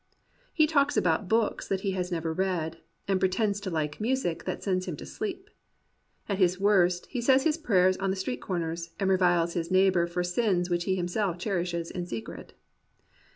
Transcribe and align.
He 0.51 0.65
talks 0.65 0.97
about 0.97 1.27
books 1.29 1.67
that 1.67 1.81
he 1.81 1.91
has 1.91 2.11
never 2.11 2.33
read, 2.33 2.77
and 3.07 3.19
pretends 3.19 3.59
to 3.61 3.69
like 3.69 4.01
music 4.01 4.45
that 4.45 4.63
sends 4.63 4.87
him 4.87 4.95
to 4.97 5.05
sleep. 5.05 5.47
At 6.27 6.39
his 6.39 6.59
worst, 6.59 7.05
he 7.05 7.21
says 7.21 7.43
his 7.43 7.55
prayers 7.59 7.97
on 7.97 8.09
the 8.09 8.15
street 8.15 8.41
corners 8.41 8.95
and 8.99 9.11
reviles 9.11 9.53
his 9.53 9.69
neighbour 9.69 10.07
for 10.07 10.23
sins 10.23 10.71
which 10.71 10.85
he 10.85 10.95
himself 10.95 11.37
cherishes 11.37 11.91
in 11.91 12.07
secret. 12.07 12.55